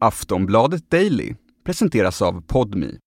Aftonbladet 0.00 0.90
Daily 0.90 1.34
presenteras 1.64 2.22
av 2.22 2.42
Podmi. 2.46 2.98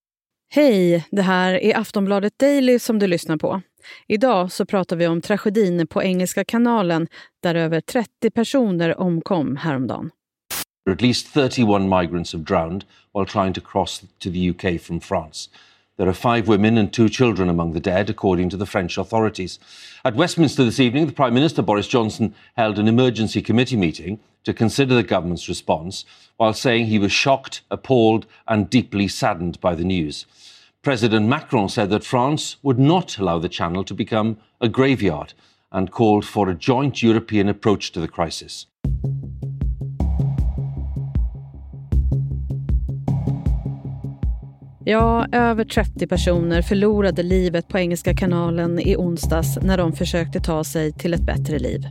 Hej, 0.50 1.06
det 1.10 1.22
här 1.22 1.54
är 1.54 1.76
Aftonbladet 1.76 2.38
Daily 2.38 2.78
som 2.78 2.98
du 2.98 3.06
lyssnar 3.06 3.36
på. 3.36 3.62
Idag 4.08 4.52
så 4.52 4.66
pratar 4.66 4.96
vi 4.96 5.06
om 5.06 5.20
tragedin 5.20 5.86
på 5.86 6.02
Engelska 6.02 6.44
kanalen 6.44 7.06
där 7.42 7.54
över 7.54 7.80
30 7.80 8.30
personer 8.34 9.00
omkom 9.00 9.56
häromdagen. 9.56 10.10
At 10.90 11.02
least 11.02 11.34
31 11.34 11.82
migrants 11.82 12.32
have 12.32 12.44
drowned 12.44 12.84
while 13.14 13.26
trying 13.26 13.52
to 13.54 13.60
cross 13.60 14.00
to 14.00 14.30
the 14.30 14.50
UK 14.50 14.80
from 14.80 15.00
France. 15.00 15.50
There 15.96 16.08
are 16.08 16.14
five 16.14 16.42
women 16.46 16.78
and 16.78 16.92
two 16.92 17.08
children 17.08 17.48
among 17.48 17.74
the 17.74 17.90
dead, 17.90 18.10
according 18.10 18.50
to 18.50 18.58
the 18.58 18.66
French 18.66 18.98
authorities. 18.98 19.60
At 20.04 20.16
Westminster 20.16 20.64
this 20.64 20.80
evening, 20.80 21.06
the 21.06 21.14
Prime 21.14 21.34
Minister 21.34 21.62
Boris 21.62 21.88
Johnson 21.88 22.34
held 22.56 22.78
an 22.78 22.88
emergency 22.88 23.42
committee 23.42 23.76
meeting 23.76 24.18
to 24.44 24.54
consider 24.54 24.94
the 24.94 25.02
government's 25.02 25.48
response, 25.48 26.04
while 26.36 26.52
saying 26.52 26.86
he 26.86 26.98
was 26.98 27.12
shocked, 27.12 27.62
appalled, 27.70 28.26
and 28.48 28.70
deeply 28.70 29.08
saddened 29.08 29.60
by 29.60 29.74
the 29.74 29.84
news. 29.84 30.26
President 30.82 31.28
Macron 31.28 31.68
said 31.68 31.90
that 31.90 32.04
France 32.04 32.56
would 32.62 32.78
not 32.78 33.18
allow 33.18 33.38
the 33.38 33.48
channel 33.48 33.84
to 33.84 33.94
become 33.94 34.36
a 34.60 34.68
graveyard 34.68 35.32
and 35.70 35.92
called 35.92 36.24
for 36.24 36.48
a 36.48 36.54
joint 36.54 37.02
European 37.02 37.48
approach 37.48 37.92
to 37.92 38.00
the 38.00 38.08
crisis. 38.08 38.66
Ja, 44.84 45.26
över 45.32 45.64
30 45.64 46.06
personer 46.06 46.62
förlorade 46.62 47.22
livet 47.22 47.68
på 47.68 47.78
Engelska 47.78 48.14
kanalen 48.14 48.78
i 48.78 48.96
onsdags 48.96 49.58
när 49.62 49.78
de 49.78 49.92
försökte 49.92 50.40
ta 50.40 50.64
sig 50.64 50.92
till 50.92 51.14
ett 51.14 51.26
bättre 51.26 51.58
liv. 51.58 51.86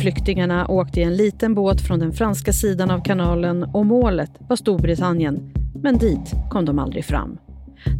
Flyktingarna 0.00 0.66
åkte 0.66 1.00
i 1.00 1.02
en 1.02 1.16
liten 1.16 1.54
båt 1.54 1.80
från 1.80 1.98
den 1.98 2.12
franska 2.12 2.52
sidan 2.52 2.90
av 2.90 3.02
kanalen 3.04 3.62
och 3.62 3.86
målet 3.86 4.30
var 4.38 4.56
Storbritannien. 4.56 5.52
Men 5.82 5.98
dit 5.98 6.32
kom 6.50 6.64
de 6.64 6.78
aldrig 6.78 7.04
fram. 7.04 7.38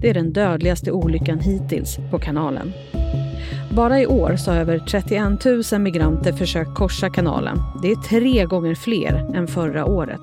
Det 0.00 0.10
är 0.10 0.14
den 0.14 0.32
dödligaste 0.32 0.92
olyckan 0.92 1.38
hittills 1.38 1.98
på 2.10 2.18
kanalen. 2.18 2.72
Bara 3.76 4.00
i 4.00 4.06
år 4.06 4.36
så 4.36 4.50
har 4.50 4.58
över 4.58 4.78
31 4.78 5.72
000 5.72 5.80
migranter 5.80 6.32
försökt 6.32 6.74
korsa 6.74 7.10
kanalen. 7.10 7.58
Det 7.82 7.90
är 7.90 7.96
tre 7.96 8.44
gånger 8.44 8.74
fler 8.74 9.34
än 9.34 9.46
förra 9.46 9.84
året. 9.84 10.20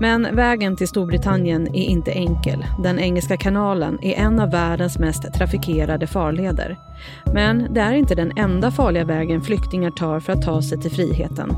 Men 0.00 0.36
vägen 0.36 0.76
till 0.76 0.88
Storbritannien 0.88 1.66
är 1.66 1.84
inte 1.84 2.12
enkel. 2.12 2.64
Den 2.82 2.98
engelska 2.98 3.36
kanalen 3.36 3.98
är 4.02 4.14
en 4.14 4.40
av 4.40 4.50
världens 4.50 4.98
mest 4.98 5.34
trafikerade 5.34 6.06
farleder. 6.06 6.78
Men 7.34 7.74
det 7.74 7.80
är 7.80 7.92
inte 7.92 8.14
den 8.14 8.32
enda 8.38 8.70
farliga 8.70 9.04
vägen 9.04 9.42
flyktingar 9.42 9.90
tar 9.90 10.20
för 10.20 10.32
att 10.32 10.42
ta 10.42 10.62
sig 10.62 10.80
till 10.80 10.90
friheten. 10.90 11.52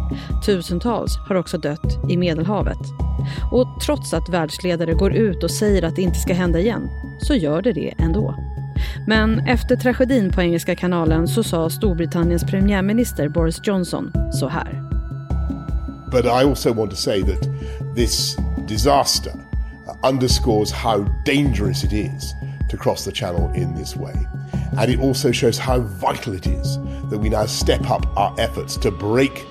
Tusentals 0.47 1.17
har 1.29 1.35
också 1.35 1.59
dött 1.59 2.11
i 2.11 2.17
Medelhavet. 2.17 2.79
Och 3.53 3.81
trots 3.87 4.15
att 4.15 4.29
världsledare 4.29 4.93
går 4.93 5.13
ut 5.13 5.45
och 5.45 5.51
säger 5.51 5.83
att 5.83 5.97
det 5.97 6.03
inte 6.03 6.19
ska 6.19 6.35
hända 6.35 6.59
igen, 6.59 6.89
så 7.21 7.35
gör 7.35 7.63
det 7.63 7.73
det 7.73 7.95
ändå. 7.99 8.35
Men 9.07 9.39
efter 9.39 9.77
tragedin 9.77 10.33
på 10.33 10.43
Engelska 10.43 10.77
kanalen 10.77 11.29
så 11.29 11.43
sa 11.43 11.71
Storbritanniens 11.71 12.45
premiärminister 12.45 13.29
Boris 13.29 13.61
Johnson 13.65 14.13
så 14.33 14.49
här. 14.49 14.83
But 16.11 16.25
I 16.25 16.49
also 16.49 16.73
want 16.73 16.91
to 16.91 16.97
say 16.97 17.23
that 17.23 17.47
this 17.97 18.35
disaster 18.67 19.33
underscores 20.05 20.71
how 20.71 21.01
dangerous 21.25 21.83
it 21.83 21.93
is 21.93 22.35
to 22.69 22.77
cross 22.77 23.05
the 23.05 23.13
channel 23.13 23.51
in 23.55 23.75
this 23.75 23.97
way. 23.97 24.15
And 24.79 24.91
it 24.91 25.01
also 25.01 25.33
shows 25.33 25.57
how 25.57 25.81
vital 25.81 26.35
it 26.35 26.47
is 26.47 26.79
that 27.09 27.19
we 27.19 27.31
now 27.31 27.47
step 27.47 27.89
up 27.91 28.07
our 28.17 28.35
efforts 28.39 28.77
to 28.79 28.91
break 28.91 29.51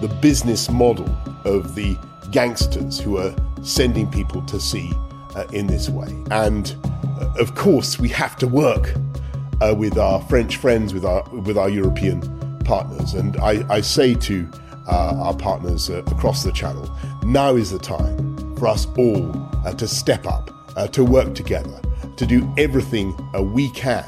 the 0.00 0.14
business 0.20 0.70
model 0.70 1.08
of 1.44 1.74
the 1.74 1.96
gangsters 2.30 3.00
who 3.00 3.16
are 3.16 3.34
sending 3.62 4.10
people 4.10 4.42
to 4.42 4.60
sea 4.60 4.92
uh, 5.34 5.46
in 5.52 5.66
this 5.66 5.88
way. 5.88 6.14
And 6.30 6.76
uh, 6.84 7.32
of 7.38 7.54
course, 7.54 7.98
we 7.98 8.10
have 8.10 8.36
to 8.36 8.46
work 8.46 8.94
uh, 9.62 9.74
with 9.76 9.96
our 9.96 10.20
French 10.22 10.56
friends, 10.56 10.92
with 10.92 11.04
our 11.04 11.22
with 11.30 11.56
our 11.56 11.70
European 11.70 12.20
partners. 12.64 13.14
And 13.14 13.36
I, 13.38 13.64
I 13.70 13.80
say 13.80 14.14
to 14.14 14.50
uh, 14.88 15.14
our 15.18 15.34
partners 15.34 15.90
uh, 15.90 16.02
across 16.06 16.42
the 16.42 16.52
channel, 16.52 16.90
now 17.24 17.54
is 17.54 17.70
the 17.70 17.78
time 17.78 18.36
for 18.56 18.68
us 18.68 18.86
all 18.96 19.30
uh, 19.66 19.72
to 19.74 19.86
step 19.86 20.26
up, 20.26 20.50
to 20.92 21.04
work 21.04 21.34
together, 21.34 21.80
to 22.16 22.26
do 22.26 22.52
everything 22.58 23.14
we 23.54 23.70
can 23.70 24.04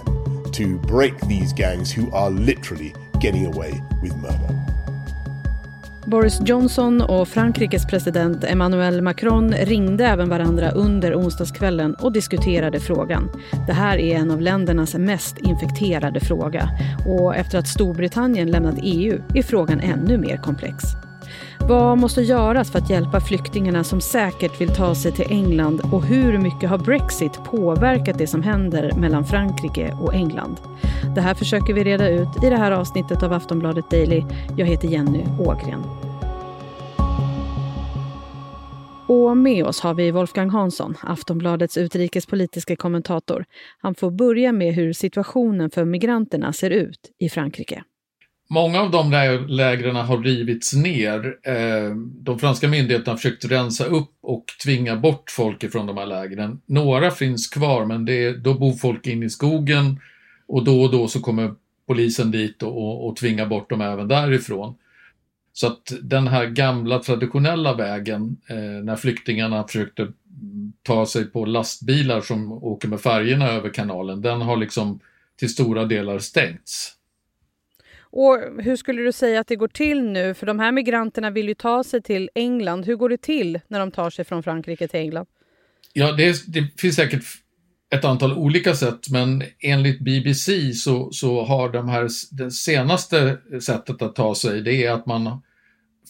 to 0.52 0.78
break 0.78 1.18
these 1.22 1.52
gangs 1.52 1.92
who 1.92 2.10
are 2.12 2.30
literally 2.30 2.94
getting 3.20 3.46
away 3.46 3.80
with 4.02 4.14
murder. 4.16 4.77
Boris 6.10 6.40
Johnson 6.44 7.00
och 7.00 7.28
Frankrikes 7.28 7.86
president 7.86 8.44
Emmanuel 8.44 9.02
Macron 9.02 9.52
ringde 9.52 10.06
även 10.06 10.28
varandra 10.28 10.70
under 10.70 11.14
onsdagskvällen 11.14 11.94
och 11.94 12.12
diskuterade 12.12 12.80
frågan. 12.80 13.30
Det 13.66 13.72
här 13.72 13.98
är 13.98 14.16
en 14.16 14.30
av 14.30 14.40
ländernas 14.40 14.94
mest 14.94 15.38
infekterade 15.38 16.20
fråga 16.20 16.68
och 17.06 17.36
efter 17.36 17.58
att 17.58 17.68
Storbritannien 17.68 18.50
lämnat 18.50 18.78
EU 18.82 19.22
är 19.34 19.42
frågan 19.42 19.80
ännu 19.80 20.18
mer 20.18 20.36
komplex. 20.36 20.84
Vad 21.68 21.98
måste 21.98 22.22
göras 22.22 22.70
för 22.70 22.78
att 22.78 22.90
hjälpa 22.90 23.20
flyktingarna 23.20 23.84
som 23.84 24.00
säkert 24.00 24.60
vill 24.60 24.74
ta 24.74 24.94
sig 24.94 25.12
till 25.12 25.26
England 25.30 25.80
och 25.92 26.02
hur 26.02 26.38
mycket 26.38 26.70
har 26.70 26.78
Brexit 26.78 27.44
påverkat 27.44 28.18
det 28.18 28.26
som 28.26 28.42
händer 28.42 28.92
mellan 28.92 29.24
Frankrike 29.24 29.96
och 30.00 30.14
England? 30.14 30.56
Det 31.14 31.20
här 31.20 31.34
försöker 31.34 31.74
vi 31.74 31.84
reda 31.84 32.08
ut 32.08 32.44
i 32.44 32.50
det 32.50 32.56
här 32.56 32.72
avsnittet 32.72 33.22
av 33.22 33.32
Aftonbladet 33.32 33.90
Daily. 33.90 34.22
Jag 34.56 34.66
heter 34.66 34.88
Jenny 34.88 35.24
Ågren. 35.40 35.82
Och 39.06 39.36
med 39.36 39.64
oss 39.64 39.80
har 39.80 39.94
vi 39.94 40.10
Wolfgang 40.10 40.50
Hansson, 40.50 40.94
Aftonbladets 41.02 41.76
utrikespolitiska 41.76 42.76
kommentator. 42.76 43.44
Han 43.78 43.94
får 43.94 44.10
börja 44.10 44.52
med 44.52 44.74
hur 44.74 44.92
situationen 44.92 45.70
för 45.70 45.84
migranterna 45.84 46.52
ser 46.52 46.70
ut 46.70 47.00
i 47.18 47.28
Frankrike. 47.28 47.82
Många 48.50 48.80
av 48.80 48.90
de 48.90 49.10
lägren 49.48 49.96
har 49.96 50.18
rivits 50.18 50.74
ner. 50.74 51.36
Eh, 51.42 51.94
de 51.96 52.38
franska 52.38 52.68
myndigheterna 52.68 53.12
har 53.12 53.16
försökt 53.16 53.44
rensa 53.44 53.84
upp 53.84 54.10
och 54.20 54.44
tvinga 54.64 54.96
bort 54.96 55.30
folk 55.30 55.64
ifrån 55.64 55.86
de 55.86 55.96
här 55.96 56.06
lägren. 56.06 56.60
Några 56.66 57.10
finns 57.10 57.48
kvar, 57.48 57.84
men 57.84 58.04
det, 58.04 58.32
då 58.32 58.54
bor 58.54 58.72
folk 58.72 59.06
inne 59.06 59.26
i 59.26 59.30
skogen 59.30 60.00
och 60.46 60.64
då 60.64 60.82
och 60.82 60.90
då 60.90 61.08
så 61.08 61.20
kommer 61.20 61.54
polisen 61.86 62.30
dit 62.30 62.62
och, 62.62 62.76
och, 62.76 63.08
och 63.08 63.16
tvingar 63.16 63.46
bort 63.46 63.70
dem 63.70 63.80
även 63.80 64.08
därifrån. 64.08 64.74
Så 65.52 65.66
att 65.66 65.92
den 66.02 66.28
här 66.28 66.46
gamla 66.46 66.98
traditionella 66.98 67.74
vägen, 67.74 68.36
eh, 68.48 68.84
när 68.84 68.96
flyktingarna 68.96 69.64
försökte 69.64 70.12
ta 70.82 71.06
sig 71.06 71.24
på 71.24 71.44
lastbilar 71.44 72.20
som 72.20 72.52
åker 72.52 72.88
med 72.88 73.00
färgerna 73.00 73.48
över 73.48 73.70
kanalen, 73.70 74.22
den 74.22 74.40
har 74.40 74.56
liksom 74.56 75.00
till 75.38 75.48
stora 75.48 75.84
delar 75.84 76.18
stängts. 76.18 76.97
Och 78.10 78.38
hur 78.58 78.76
skulle 78.76 79.02
du 79.02 79.12
säga 79.12 79.40
att 79.40 79.46
det 79.46 79.56
går 79.56 79.68
till 79.68 80.02
nu? 80.02 80.34
För 80.34 80.46
de 80.46 80.58
här 80.58 80.72
migranterna 80.72 81.30
vill 81.30 81.48
ju 81.48 81.54
ta 81.54 81.84
sig 81.84 82.02
till 82.02 82.30
England. 82.34 82.84
Hur 82.84 82.96
går 82.96 83.08
det 83.08 83.22
till 83.22 83.60
när 83.68 83.80
de 83.80 83.90
tar 83.90 84.10
sig 84.10 84.24
från 84.24 84.42
Frankrike 84.42 84.88
till 84.88 85.00
England? 85.00 85.26
Ja, 85.92 86.12
det, 86.12 86.52
det 86.52 86.80
finns 86.80 86.96
säkert 86.96 87.24
ett 87.90 88.04
antal 88.04 88.32
olika 88.32 88.74
sätt, 88.74 89.10
men 89.10 89.42
enligt 89.58 90.00
BBC 90.00 90.72
så, 90.72 91.12
så 91.12 91.44
har 91.44 91.68
de 91.68 91.88
här, 91.88 92.08
det 92.30 92.50
senaste 92.50 93.38
sättet 93.60 94.02
att 94.02 94.16
ta 94.16 94.34
sig, 94.34 94.60
det 94.60 94.84
är 94.84 94.92
att 94.92 95.06
man 95.06 95.42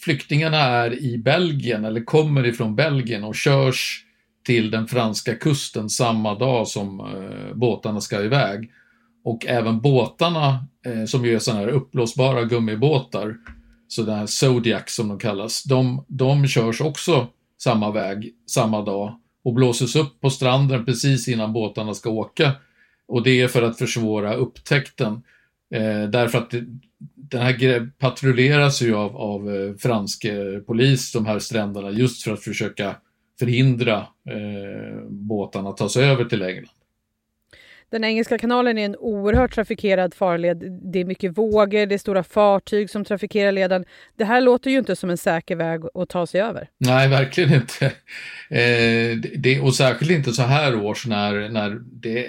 flyktingarna 0.04 0.56
är 0.56 1.02
i 1.02 1.18
Belgien 1.18 1.84
eller 1.84 2.04
kommer 2.04 2.46
ifrån 2.46 2.76
Belgien 2.76 3.24
och 3.24 3.34
körs 3.34 4.04
till 4.46 4.70
den 4.70 4.86
franska 4.86 5.34
kusten 5.34 5.90
samma 5.90 6.34
dag 6.34 6.68
som 6.68 7.00
eh, 7.00 7.56
båtarna 7.56 8.00
ska 8.00 8.22
iväg. 8.22 8.70
Och 9.28 9.46
även 9.46 9.80
båtarna, 9.80 10.66
eh, 10.86 11.04
som 11.04 11.24
ju 11.24 11.34
är 11.34 11.38
sådana 11.38 11.60
här 11.60 11.68
uppblåsbara 11.68 12.44
gummibåtar, 12.44 13.36
sådana 13.88 14.18
här 14.18 14.26
Zodiac 14.26 14.82
som 14.86 15.08
de 15.08 15.18
kallas, 15.18 15.64
de, 15.64 16.04
de 16.08 16.46
körs 16.46 16.80
också 16.80 17.26
samma 17.62 17.90
väg 17.90 18.34
samma 18.46 18.82
dag 18.82 19.18
och 19.44 19.54
blåses 19.54 19.96
upp 19.96 20.20
på 20.20 20.30
stranden 20.30 20.84
precis 20.84 21.28
innan 21.28 21.52
båtarna 21.52 21.94
ska 21.94 22.10
åka. 22.10 22.52
Och 23.08 23.22
det 23.22 23.40
är 23.40 23.48
för 23.48 23.62
att 23.62 23.78
försvåra 23.78 24.34
upptäckten. 24.34 25.12
Eh, 25.74 26.10
därför 26.10 26.38
att 26.38 26.50
det, 26.50 26.64
den 27.14 27.42
här 27.42 27.90
patrulleras 27.98 28.82
ju 28.82 28.94
av, 28.94 29.16
av 29.16 29.54
eh, 29.54 29.74
fransk 29.74 30.24
eh, 30.24 30.58
polis, 30.66 31.12
de 31.12 31.26
här 31.26 31.38
stränderna, 31.38 31.90
just 31.90 32.22
för 32.22 32.32
att 32.32 32.44
försöka 32.44 32.96
förhindra 33.38 33.96
eh, 34.30 35.08
båtarna 35.08 35.70
att 35.70 35.76
ta 35.76 35.88
sig 35.88 36.04
över 36.04 36.24
till 36.24 36.42
England. 36.42 36.77
Den 37.90 38.04
engelska 38.04 38.38
kanalen 38.38 38.78
är 38.78 38.84
en 38.84 38.96
oerhört 38.96 39.54
trafikerad 39.54 40.14
farled. 40.14 40.80
Det 40.92 41.00
är 41.00 41.04
mycket 41.04 41.38
vågor, 41.38 41.86
det 41.86 41.94
är 41.94 41.98
stora 41.98 42.22
fartyg 42.22 42.90
som 42.90 43.04
trafikerar 43.04 43.52
leden. 43.52 43.84
Det 44.16 44.24
här 44.24 44.40
låter 44.40 44.70
ju 44.70 44.78
inte 44.78 44.96
som 44.96 45.10
en 45.10 45.18
säker 45.18 45.56
väg 45.56 45.80
att 45.94 46.08
ta 46.08 46.26
sig 46.26 46.40
över. 46.40 46.68
Nej, 46.78 47.08
verkligen 47.08 47.54
inte. 47.54 47.86
Eh, 48.50 49.16
det, 49.38 49.60
och 49.60 49.74
särskilt 49.74 50.10
inte 50.10 50.32
så 50.32 50.42
här 50.42 50.84
års 50.84 51.06
när, 51.06 51.48
när 51.48 51.80
det 52.02 52.26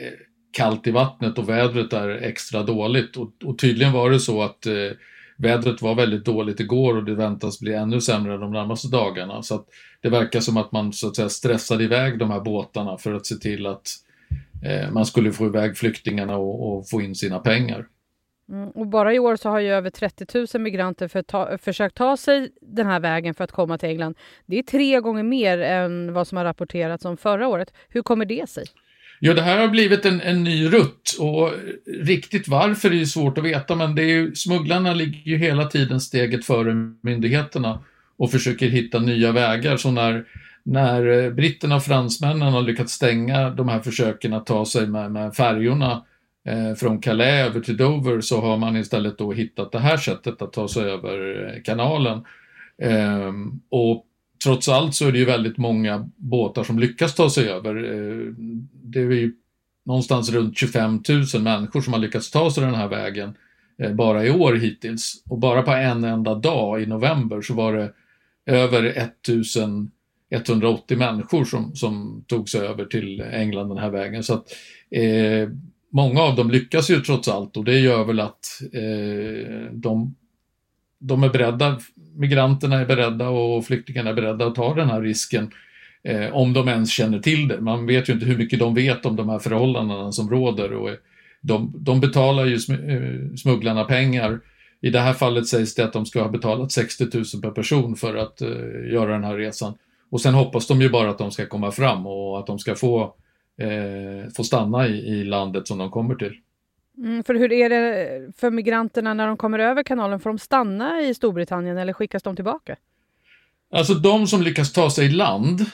kallt 0.51 0.87
i 0.87 0.91
vattnet 0.91 1.37
och 1.37 1.49
vädret 1.49 1.93
är 1.93 2.09
extra 2.09 2.63
dåligt. 2.63 3.17
Och, 3.17 3.29
och 3.43 3.59
tydligen 3.59 3.93
var 3.93 4.09
det 4.09 4.19
så 4.19 4.41
att 4.41 4.65
eh, 4.65 4.73
vädret 5.37 5.81
var 5.81 5.95
väldigt 5.95 6.25
dåligt 6.25 6.59
igår 6.59 6.97
och 6.97 7.03
det 7.03 7.15
väntas 7.15 7.59
bli 7.59 7.73
ännu 7.73 8.01
sämre 8.01 8.37
de 8.37 8.51
närmaste 8.51 8.87
dagarna. 8.87 9.43
Så 9.43 9.55
att 9.55 9.65
det 10.01 10.09
verkar 10.09 10.39
som 10.39 10.57
att 10.57 10.71
man 10.71 10.93
så 10.93 11.07
att 11.07 11.15
säga 11.15 11.29
stressade 11.29 11.83
iväg 11.83 12.19
de 12.19 12.31
här 12.31 12.39
båtarna 12.39 12.97
för 12.97 13.13
att 13.13 13.25
se 13.25 13.35
till 13.35 13.65
att 13.65 13.75
eh, 13.77 14.08
man 14.91 15.05
skulle 15.05 15.31
få 15.31 15.45
iväg 15.45 15.77
flyktingarna 15.77 16.37
och, 16.37 16.77
och 16.77 16.89
få 16.89 17.01
in 17.01 17.15
sina 17.15 17.39
pengar. 17.39 17.85
Mm, 18.51 18.69
och 18.69 18.87
bara 18.87 19.13
i 19.13 19.19
år 19.19 19.35
så 19.35 19.49
har 19.49 19.59
ju 19.59 19.69
över 19.69 19.89
30 19.89 20.47
000 20.53 20.61
migranter 20.63 21.07
för 21.07 21.21
ta, 21.21 21.57
försökt 21.57 21.95
ta 21.95 22.17
sig 22.17 22.49
den 22.61 22.87
här 22.87 22.99
vägen 22.99 23.33
för 23.33 23.43
att 23.43 23.51
komma 23.51 23.77
till 23.77 23.89
England. 23.89 24.15
Det 24.45 24.59
är 24.59 24.63
tre 24.63 24.99
gånger 24.99 25.23
mer 25.23 25.57
än 25.57 26.13
vad 26.13 26.27
som 26.27 26.37
har 26.37 26.45
rapporterats 26.45 27.05
om 27.05 27.17
förra 27.17 27.47
året. 27.47 27.73
Hur 27.89 28.01
kommer 28.01 28.25
det 28.25 28.49
sig? 28.49 28.63
Ja, 29.19 29.33
det 29.33 29.41
här 29.41 29.61
har 29.61 29.67
blivit 29.67 30.05
en, 30.05 30.21
en 30.21 30.43
ny 30.43 30.67
rutt 30.67 31.17
och 31.19 31.51
riktigt 32.01 32.47
varför 32.47 33.01
är 33.01 33.05
svårt 33.05 33.37
att 33.37 33.43
veta, 33.43 33.75
men 33.75 33.95
det 33.95 34.01
är 34.01 34.07
ju, 34.07 34.35
smugglarna 34.35 34.93
ligger 34.93 35.31
ju 35.31 35.37
hela 35.37 35.65
tiden 35.65 35.99
steget 35.99 36.45
före 36.45 36.73
myndigheterna 37.01 37.83
och 38.17 38.31
försöker 38.31 38.67
hitta 38.67 38.99
nya 38.99 39.31
vägar. 39.31 39.77
Så 39.77 39.91
när, 39.91 40.25
när 40.63 41.25
eh, 41.25 41.31
britterna 41.31 41.75
och 41.75 41.83
fransmännen 41.83 42.53
har 42.53 42.61
lyckats 42.61 42.93
stänga 42.93 43.49
de 43.49 43.69
här 43.69 43.79
försöken 43.79 44.33
att 44.33 44.45
ta 44.45 44.65
sig 44.65 44.87
med, 44.87 45.11
med 45.11 45.35
färjorna 45.35 46.05
eh, 46.45 46.73
från 46.75 47.01
Calais 47.01 47.47
över 47.47 47.59
till 47.59 47.77
Dover 47.77 48.21
så 48.21 48.41
har 48.41 48.57
man 48.57 48.77
istället 48.77 49.17
då 49.17 49.31
hittat 49.31 49.71
det 49.71 49.79
här 49.79 49.97
sättet 49.97 50.41
att 50.41 50.53
ta 50.53 50.67
sig 50.67 50.83
över 50.83 51.47
eh, 51.47 51.61
kanalen. 51.61 52.25
Eh, 52.81 53.33
och 53.69 54.05
trots 54.43 54.69
allt 54.69 54.95
så 54.95 55.07
är 55.07 55.11
det 55.11 55.19
ju 55.19 55.25
väldigt 55.25 55.57
många 55.57 56.09
båtar 56.15 56.63
som 56.63 56.79
lyckas 56.79 57.15
ta 57.15 57.29
sig 57.29 57.49
över. 57.49 57.75
Eh, 57.75 58.33
det 58.83 58.99
är 58.99 59.11
ju 59.11 59.33
någonstans 59.85 60.31
runt 60.31 60.57
25 60.57 61.03
000 61.33 61.43
människor 61.43 61.81
som 61.81 61.93
har 61.93 61.99
lyckats 61.99 62.31
ta 62.31 62.51
sig 62.51 62.63
den 62.63 62.75
här 62.75 62.87
vägen 62.87 63.33
eh, 63.77 63.93
bara 63.93 64.25
i 64.25 64.31
år 64.31 64.53
hittills. 64.53 65.23
Och 65.29 65.39
bara 65.39 65.61
på 65.61 65.71
en 65.71 66.03
enda 66.03 66.35
dag 66.35 66.81
i 66.81 66.85
november 66.85 67.41
så 67.41 67.53
var 67.53 67.73
det 67.73 67.93
över 68.45 68.83
180 70.29 70.97
människor 70.97 71.45
som, 71.45 71.75
som 71.75 72.23
tog 72.27 72.49
sig 72.49 72.61
över 72.61 72.85
till 72.85 73.21
England 73.21 73.69
den 73.69 73.77
här 73.77 73.89
vägen. 73.89 74.23
Så 74.23 74.33
att 74.33 74.45
eh, 74.91 75.49
många 75.91 76.21
av 76.21 76.35
dem 76.35 76.51
lyckas 76.51 76.89
ju 76.89 76.99
trots 76.99 77.27
allt 77.27 77.57
och 77.57 77.63
det 77.63 77.79
gör 77.79 78.03
väl 78.03 78.19
att 78.19 78.61
eh, 78.73 79.71
de, 79.71 80.15
de 80.99 81.23
är 81.23 81.29
beredda, 81.29 81.79
migranterna 82.15 82.79
är 82.79 82.85
beredda 82.85 83.29
och 83.29 83.65
flyktingarna 83.65 84.09
är 84.09 84.13
beredda 84.13 84.45
att 84.45 84.55
ta 84.55 84.75
den 84.75 84.89
här 84.89 85.01
risken 85.01 85.51
eh, 86.03 86.35
om 86.35 86.53
de 86.53 86.67
ens 86.67 86.91
känner 86.91 87.19
till 87.19 87.47
det. 87.47 87.61
Man 87.61 87.85
vet 87.85 88.09
ju 88.09 88.13
inte 88.13 88.25
hur 88.25 88.37
mycket 88.37 88.59
de 88.59 88.73
vet 88.73 89.05
om 89.05 89.15
de 89.15 89.29
här 89.29 89.39
förhållandena 89.39 90.11
som 90.11 90.29
råder 90.29 90.73
och 90.73 90.89
eh, 90.89 90.95
de, 91.41 91.73
de 91.77 91.99
betalar 91.99 92.45
ju 92.45 92.53
eh, 92.53 93.35
smugglarna 93.35 93.83
pengar. 93.83 94.39
I 94.81 94.89
det 94.89 94.99
här 94.99 95.13
fallet 95.13 95.47
sägs 95.47 95.75
det 95.75 95.83
att 95.83 95.93
de 95.93 96.05
ska 96.05 96.21
ha 96.21 96.29
betalat 96.29 96.71
60 96.71 97.03
000 97.13 97.25
per 97.41 97.51
person 97.51 97.95
för 97.95 98.15
att 98.15 98.41
eh, 98.41 98.91
göra 98.93 99.11
den 99.11 99.23
här 99.23 99.35
resan. 99.35 99.73
Och 100.09 100.21
sen 100.21 100.33
hoppas 100.33 100.67
de 100.67 100.81
ju 100.81 100.89
bara 100.89 101.09
att 101.09 101.17
de 101.17 101.31
ska 101.31 101.45
komma 101.45 101.71
fram 101.71 102.07
och 102.07 102.39
att 102.39 102.47
de 102.47 102.59
ska 102.59 102.75
få 102.75 103.15
eh, 103.57 104.31
få 104.35 104.43
stanna 104.43 104.87
i, 104.87 104.91
i 104.91 105.23
landet 105.23 105.67
som 105.67 105.77
de 105.77 105.91
kommer 105.91 106.15
till. 106.15 106.33
Mm, 106.97 107.23
för 107.23 107.33
hur 107.33 107.51
är 107.51 107.69
det 107.69 108.31
för 108.37 108.51
migranterna 108.51 109.13
när 109.13 109.27
de 109.27 109.37
kommer 109.37 109.59
över 109.59 109.83
kanalen? 109.83 110.19
Får 110.19 110.29
de 110.29 110.39
stanna 110.39 111.01
i 111.01 111.13
Storbritannien 111.13 111.77
eller 111.77 111.93
skickas 111.93 112.23
de 112.23 112.35
tillbaka? 112.35 112.75
Alltså 113.71 113.93
de 113.93 114.27
som 114.27 114.41
lyckas 114.41 114.73
ta 114.73 114.89
sig 114.89 115.05
i 115.05 115.09
land, 115.09 115.65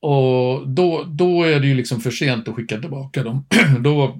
och 0.00 0.68
då, 0.68 1.04
då 1.08 1.42
är 1.42 1.60
det 1.60 1.66
ju 1.66 1.74
liksom 1.74 2.00
för 2.00 2.10
sent 2.10 2.48
att 2.48 2.54
skicka 2.54 2.80
tillbaka 2.80 3.22
dem. 3.22 3.46
då, 3.80 4.18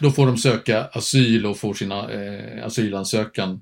då 0.00 0.10
får 0.10 0.26
de 0.26 0.36
söka 0.36 0.84
asyl 0.84 1.46
och 1.46 1.56
får 1.56 1.74
sina 1.74 2.12
eh, 2.12 2.66
asylansökan 2.66 3.60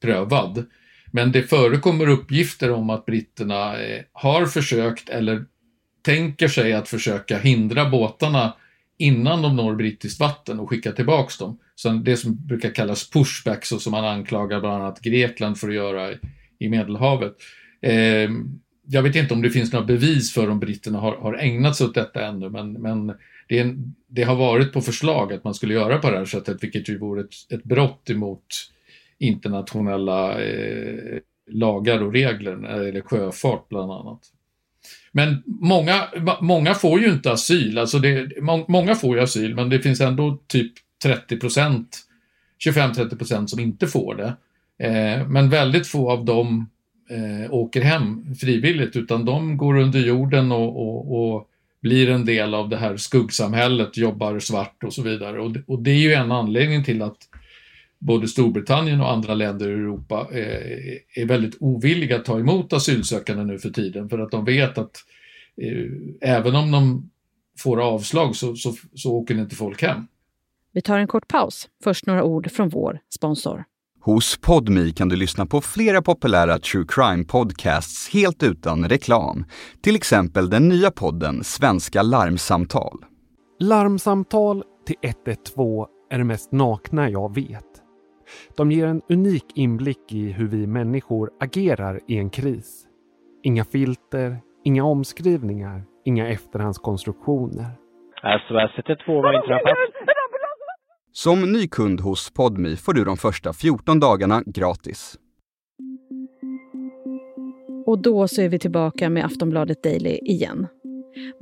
prövad. 0.00 0.66
Men 1.14 1.32
det 1.32 1.42
förekommer 1.42 2.08
uppgifter 2.08 2.70
om 2.70 2.90
att 2.90 3.06
britterna 3.06 3.78
eh, 3.78 4.02
har 4.12 4.46
försökt 4.46 5.08
eller 5.08 5.44
tänker 6.02 6.48
sig 6.48 6.72
att 6.72 6.88
försöka 6.88 7.38
hindra 7.38 7.90
båtarna 7.90 8.54
innan 8.98 9.42
de 9.42 9.56
når 9.56 9.74
brittiskt 9.74 10.20
vatten 10.20 10.60
och 10.60 10.70
skicka 10.70 10.92
tillbaks 10.92 11.38
dem. 11.38 11.58
Så 11.74 11.88
det 11.88 12.16
som 12.16 12.46
brukar 12.46 12.70
kallas 12.70 13.10
pushbacks 13.10 13.72
och 13.72 13.82
som 13.82 13.90
man 13.90 14.04
anklagar 14.04 14.60
bland 14.60 14.82
annat 14.82 15.00
Grekland 15.00 15.58
för 15.58 15.68
att 15.68 15.74
göra 15.74 16.10
i 16.58 16.68
Medelhavet. 16.68 17.36
Eh, 17.82 18.30
jag 18.86 19.02
vet 19.02 19.16
inte 19.16 19.34
om 19.34 19.42
det 19.42 19.50
finns 19.50 19.72
några 19.72 19.86
bevis 19.86 20.32
för 20.32 20.50
om 20.50 20.60
britterna 20.60 20.98
har, 20.98 21.16
har 21.16 21.34
ägnat 21.34 21.76
sig 21.76 21.86
åt 21.86 21.94
detta 21.94 22.26
ännu, 22.26 22.50
men, 22.50 22.72
men 22.72 23.06
det, 23.48 23.58
en, 23.58 23.94
det, 24.08 24.22
har 24.22 24.36
varit 24.36 24.72
på 24.72 24.80
förslag 24.80 25.32
att 25.32 25.44
man 25.44 25.54
skulle 25.54 25.74
göra 25.74 25.98
på 25.98 26.10
det 26.10 26.18
här 26.18 26.24
sättet, 26.24 26.62
vilket 26.62 26.88
ju 26.88 26.98
vore 26.98 27.20
ett, 27.20 27.34
ett 27.50 27.64
brott 27.64 28.10
emot 28.10 28.46
internationella 29.22 30.42
eh, 30.42 31.18
lagar 31.50 32.02
och 32.02 32.12
regler 32.12 32.52
eh, 32.52 32.58
när 32.58 32.78
det 32.78 32.86
gäller 32.86 33.00
sjöfart 33.00 33.68
bland 33.68 33.92
annat. 33.92 34.20
Men 35.12 35.42
många, 35.46 36.08
många 36.40 36.74
får 36.74 37.00
ju 37.00 37.12
inte 37.12 37.32
asyl, 37.32 37.78
alltså 37.78 37.98
det, 37.98 38.42
må, 38.42 38.64
många 38.68 38.94
får 38.94 39.16
ju 39.16 39.22
asyl, 39.22 39.54
men 39.54 39.68
det 39.70 39.80
finns 39.80 40.00
ändå 40.00 40.38
typ 40.46 40.72
30 41.02 41.36
procent, 41.36 41.98
25-30 42.66 43.18
procent 43.18 43.50
som 43.50 43.60
inte 43.60 43.86
får 43.86 44.14
det. 44.14 44.36
Eh, 44.86 45.28
men 45.28 45.50
väldigt 45.50 45.86
få 45.86 46.10
av 46.10 46.24
dem 46.24 46.70
eh, 47.10 47.52
åker 47.52 47.80
hem 47.80 48.34
frivilligt, 48.34 48.96
utan 48.96 49.24
de 49.24 49.56
går 49.56 49.78
under 49.78 50.00
jorden 50.00 50.52
och, 50.52 50.80
och, 50.80 51.34
och, 51.34 51.48
blir 51.82 52.10
en 52.10 52.24
del 52.24 52.54
av 52.54 52.68
det 52.68 52.76
här 52.76 52.96
skuggsamhället, 52.96 53.96
jobbar 53.96 54.38
svart 54.38 54.84
och 54.84 54.92
så 54.92 55.02
vidare. 55.02 55.40
Och, 55.40 55.56
och 55.66 55.82
det 55.82 55.90
är 55.90 55.98
ju 55.98 56.12
en 56.12 56.32
anledning 56.32 56.84
till 56.84 57.02
att 57.02 57.16
både 58.02 58.28
Storbritannien 58.28 59.00
och 59.00 59.10
andra 59.10 59.34
länder 59.34 59.68
i 59.68 59.72
Europa 59.72 60.28
eh, 60.32 61.22
är 61.22 61.26
väldigt 61.26 61.56
ovilliga 61.60 62.16
att 62.16 62.24
ta 62.24 62.38
emot 62.38 62.72
asylsökande 62.72 63.44
nu 63.44 63.58
för 63.58 63.70
tiden 63.70 64.08
för 64.08 64.18
att 64.18 64.30
de 64.30 64.44
vet 64.44 64.78
att 64.78 64.96
eh, 65.56 66.30
även 66.30 66.54
om 66.56 66.70
de 66.70 67.10
får 67.58 67.80
avslag 67.80 68.36
så, 68.36 68.56
så, 68.56 68.74
så 68.94 69.12
åker 69.12 69.34
inte 69.34 69.56
folk 69.56 69.82
hem. 69.82 70.06
Vi 70.72 70.82
tar 70.82 70.98
en 70.98 71.06
kort 71.06 71.28
paus. 71.28 71.68
Först 71.84 72.06
några 72.06 72.24
ord 72.24 72.50
från 72.50 72.68
vår 72.68 72.98
sponsor. 73.14 73.64
Hos 74.00 74.40
Podmi 74.40 74.92
kan 74.92 75.08
du 75.08 75.16
lyssna 75.16 75.46
på 75.46 75.60
flera 75.60 76.02
populära 76.02 76.58
true 76.58 76.84
crime 76.88 77.24
podcasts 77.24 78.08
helt 78.08 78.42
utan 78.42 78.88
reklam. 78.88 79.44
Till 79.82 79.96
exempel 79.96 80.50
den 80.50 80.68
nya 80.68 80.90
podden 80.90 81.44
Svenska 81.44 82.02
larmsamtal. 82.02 83.04
Larmsamtal 83.60 84.64
till 84.86 84.96
112 85.02 85.86
är 86.10 86.18
det 86.18 86.24
mest 86.24 86.52
nakna 86.52 87.10
jag 87.10 87.34
vet. 87.34 87.71
De 88.56 88.70
ger 88.70 88.86
en 88.86 89.02
unik 89.08 89.44
inblick 89.54 90.12
i 90.12 90.32
hur 90.32 90.48
vi 90.48 90.66
människor 90.66 91.30
agerar 91.40 92.00
i 92.08 92.18
en 92.18 92.30
kris. 92.30 92.86
Inga 93.42 93.64
filter, 93.64 94.36
inga 94.64 94.84
omskrivningar, 94.84 95.82
inga 96.04 96.28
efterhandskonstruktioner. 96.28 97.66
SOS 98.22 98.78
112 98.78 99.24
har 99.24 99.34
inträffat. 99.34 99.78
Som 101.12 101.52
ny 101.52 101.68
kund 101.68 102.00
hos 102.00 102.30
Podmi 102.34 102.76
får 102.76 102.92
du 102.92 103.04
de 103.04 103.16
första 103.16 103.52
14 103.52 104.00
dagarna 104.00 104.42
gratis. 104.46 105.18
Och 107.86 108.02
då 108.02 108.28
så 108.28 108.42
är 108.42 108.48
vi 108.48 108.58
tillbaka 108.58 109.10
med 109.10 109.24
Aftonbladet 109.24 109.82
Daily 109.82 110.18
igen. 110.22 110.66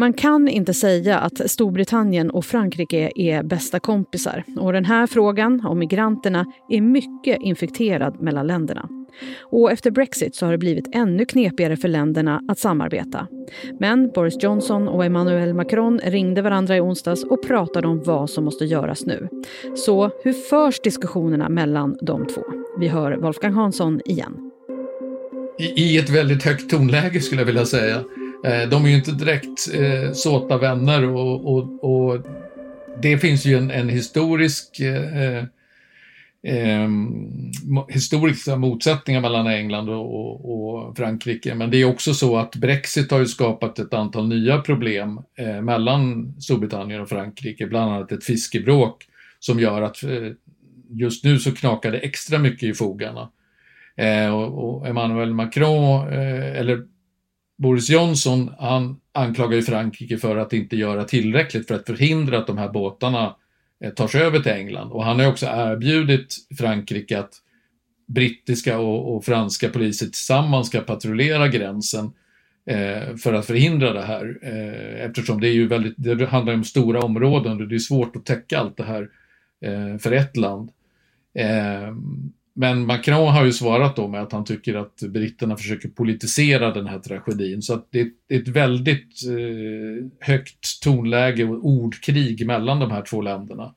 Man 0.00 0.12
kan 0.12 0.48
inte 0.48 0.74
säga 0.74 1.18
att 1.18 1.50
Storbritannien 1.50 2.30
och 2.30 2.44
Frankrike 2.44 3.10
är 3.14 3.42
bästa 3.42 3.80
kompisar 3.80 4.44
och 4.56 4.72
den 4.72 4.84
här 4.84 5.06
frågan 5.06 5.66
om 5.66 5.78
migranterna 5.78 6.46
är 6.68 6.80
mycket 6.80 7.38
infekterad 7.40 8.20
mellan 8.22 8.46
länderna. 8.46 8.88
Och 9.40 9.72
efter 9.72 9.90
Brexit 9.90 10.34
så 10.34 10.46
har 10.46 10.52
det 10.52 10.58
blivit 10.58 10.94
ännu 10.94 11.24
knepigare 11.24 11.76
för 11.76 11.88
länderna 11.88 12.42
att 12.48 12.58
samarbeta. 12.58 13.26
Men 13.80 14.10
Boris 14.14 14.42
Johnson 14.42 14.88
och 14.88 15.04
Emmanuel 15.04 15.54
Macron 15.54 16.00
ringde 16.04 16.42
varandra 16.42 16.76
i 16.76 16.80
onsdags 16.80 17.24
och 17.24 17.46
pratade 17.46 17.88
om 17.88 18.02
vad 18.02 18.30
som 18.30 18.44
måste 18.44 18.64
göras 18.64 19.06
nu. 19.06 19.28
Så 19.76 20.10
hur 20.24 20.32
förs 20.32 20.80
diskussionerna 20.80 21.48
mellan 21.48 21.96
de 22.02 22.26
två? 22.26 22.42
Vi 22.78 22.88
hör 22.88 23.16
Wolfgang 23.16 23.52
Hansson 23.52 24.00
igen. 24.04 24.50
I, 25.58 25.64
i 25.64 25.98
ett 25.98 26.10
väldigt 26.10 26.42
högt 26.42 26.70
tonläge 26.70 27.20
skulle 27.20 27.40
jag 27.40 27.46
vilja 27.46 27.66
säga. 27.66 28.04
Eh, 28.44 28.68
de 28.68 28.84
är 28.84 28.88
ju 28.88 28.96
inte 28.96 29.12
direkt 29.12 29.74
eh, 29.74 30.12
såta 30.12 30.58
vänner 30.58 31.04
och, 31.04 31.54
och, 31.54 31.84
och, 31.84 32.18
det 33.02 33.18
finns 33.18 33.46
ju 33.46 33.58
en, 33.58 33.70
en 33.70 33.88
historisk 33.88 34.80
eh, 34.80 35.36
eh, 35.36 35.44
ehm, 36.42 37.30
historiska 37.88 38.56
motsättningar 38.56 39.20
mellan 39.20 39.46
England 39.46 39.88
och, 39.88 40.50
och, 40.52 40.96
Frankrike. 40.96 41.54
Men 41.54 41.70
det 41.70 41.76
är 41.76 41.84
också 41.84 42.14
så 42.14 42.36
att 42.36 42.56
Brexit 42.56 43.10
har 43.10 43.18
ju 43.18 43.26
skapat 43.26 43.78
ett 43.78 43.94
antal 43.94 44.28
nya 44.28 44.58
problem 44.58 45.20
eh, 45.38 45.62
mellan 45.62 46.34
Storbritannien 46.40 47.00
och 47.00 47.08
Frankrike, 47.08 47.66
bland 47.66 47.92
annat 47.92 48.12
ett 48.12 48.24
fiskebråk 48.24 49.06
som 49.40 49.60
gör 49.60 49.82
att 49.82 50.02
eh, 50.02 50.32
just 50.90 51.24
nu 51.24 51.38
så 51.38 51.54
knakar 51.54 51.92
det 51.92 51.98
extra 51.98 52.38
mycket 52.38 52.62
i 52.62 52.74
fogarna. 52.74 53.30
Eh, 53.96 54.34
och, 54.34 54.78
och, 54.78 54.88
Emmanuel 54.88 55.34
Macron, 55.34 56.08
eh, 56.08 56.58
eller 56.58 56.84
Boris 57.60 57.90
Johnson 57.90 58.50
han 58.58 59.00
anklagar 59.12 59.56
ju 59.56 59.62
Frankrike 59.62 60.18
för 60.18 60.36
att 60.36 60.52
inte 60.52 60.76
göra 60.76 61.04
tillräckligt 61.04 61.68
för 61.68 61.74
att 61.74 61.86
förhindra 61.86 62.38
att 62.38 62.46
de 62.46 62.58
här 62.58 62.68
båtarna 62.68 63.36
eh, 63.84 63.90
tar 63.90 64.08
sig 64.08 64.20
över 64.20 64.38
till 64.38 64.52
England. 64.52 64.92
Och 64.92 65.04
han 65.04 65.20
har 65.20 65.26
också 65.26 65.46
erbjudit 65.46 66.36
Frankrike 66.58 67.18
att 67.18 67.32
brittiska 68.08 68.78
och, 68.78 69.16
och, 69.16 69.24
franska 69.24 69.68
poliser 69.68 70.06
tillsammans 70.06 70.66
ska 70.66 70.80
patrullera 70.80 71.48
gränsen 71.48 72.12
eh, 72.66 73.16
för 73.16 73.32
att 73.32 73.46
förhindra 73.46 73.92
det 73.92 74.02
här. 74.02 74.38
Eh, 74.42 75.04
eftersom 75.04 75.40
det 75.40 75.48
är 75.48 75.52
ju 75.52 75.68
väldigt, 75.68 75.94
det 75.96 76.26
handlar 76.26 76.54
om 76.54 76.64
stora 76.64 77.00
områden 77.00 77.60
och 77.60 77.68
det 77.68 77.74
är 77.74 77.78
svårt 77.78 78.16
att 78.16 78.26
täcka 78.26 78.58
allt 78.58 78.76
det 78.76 78.84
här 78.84 79.08
eh, 79.64 79.98
för 79.98 80.12
ett 80.12 80.36
land. 80.36 80.70
Ehm, 81.34 82.32
Eh, 82.60 82.68
men 82.68 82.86
Macron 82.86 83.28
har 83.28 83.44
ju 83.44 83.52
svarat 83.52 83.96
då 83.96 84.08
med 84.08 84.22
att 84.22 84.32
han 84.32 84.44
tycker 84.44 84.74
att 84.74 85.00
britterna 85.00 85.56
försöker 85.56 85.88
politisera 85.88 86.74
den 86.74 86.86
här 86.86 86.98
tragedin. 86.98 87.62
Så 87.62 87.74
att 87.74 87.86
det 87.90 88.00
är 88.00 88.10
ett 88.28 88.48
väldigt 88.48 89.22
eh, 89.26 90.06
högt 90.20 90.82
tonläge 90.82 91.44
och 91.44 91.66
ordkrig 91.66 92.46
mellan 92.46 92.80
de 92.80 92.90
här 92.90 93.02
två 93.02 93.22
länderna. 93.22 93.74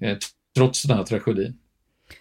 Eh, 0.00 0.16
trots 0.56 0.82
den 0.82 0.96
här 0.96 1.04
tragedin. 1.04 1.58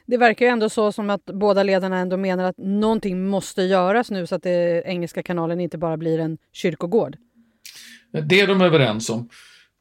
Det 0.05 0.17
verkar 0.17 0.45
ju 0.45 0.51
ändå 0.51 0.69
så 0.69 0.91
som 0.91 1.09
att 1.09 1.25
båda 1.25 1.63
ledarna 1.63 1.97
ändå 1.97 2.17
menar 2.17 2.43
att 2.43 2.57
någonting 2.57 3.27
måste 3.27 3.61
göras 3.61 4.11
nu 4.11 4.27
så 4.27 4.35
att 4.35 4.43
det, 4.43 4.83
Engelska 4.85 5.23
kanalen 5.23 5.59
inte 5.59 5.77
bara 5.77 5.97
blir 5.97 6.19
en 6.19 6.37
kyrkogård. 6.53 7.17
Det 8.23 8.41
är 8.41 8.47
de 8.47 8.61
överens 8.61 9.09
om. 9.09 9.29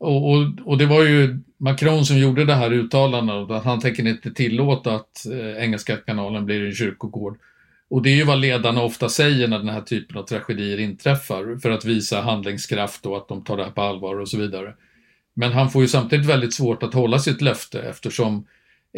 Och, 0.03 0.31
och, 0.31 0.47
och, 0.65 0.79
det 0.79 0.87
var 0.87 1.05
ju 1.05 1.39
Macron 1.59 2.05
som 2.05 2.19
gjorde 2.19 2.45
det 2.45 2.55
här 2.55 2.73
uttalandet 2.73 3.51
att 3.51 3.65
han 3.65 3.81
tänker 3.81 4.07
inte 4.07 4.31
tillåta 4.31 4.95
att 4.95 5.27
eh, 5.27 5.65
Engelska 5.65 5.97
kanalen 5.97 6.45
blir 6.45 6.67
en 6.67 6.75
kyrkogård. 6.75 7.39
Och 7.91 8.03
det 8.03 8.11
är 8.11 8.15
ju 8.15 8.25
vad 8.25 8.41
ledarna 8.41 8.83
ofta 8.83 9.09
säger 9.09 9.49
när 9.49 9.59
den 9.59 9.69
här 9.69 9.81
typen 9.81 10.17
av 10.17 10.23
tragedier 10.23 10.81
inträffar 10.81 11.59
för 11.61 11.71
att 11.71 11.85
visa 11.85 12.21
handlingskraft 12.21 13.07
och 13.07 13.17
att 13.17 13.29
de 13.29 13.45
tar 13.45 13.57
det 13.57 13.65
här 13.65 13.71
på 13.71 13.83
allvar 13.83 14.21
och 14.21 14.29
så 14.29 14.39
vidare. 14.39 14.75
Men 15.35 15.53
han 15.53 15.71
får 15.71 15.83
ju 15.83 15.89
samtidigt 15.89 16.27
väldigt 16.27 16.55
svårt 16.55 16.83
att 16.83 16.95
hålla 16.95 17.19
sitt 17.19 17.41
löfte 17.41 17.83
eftersom 17.83 18.47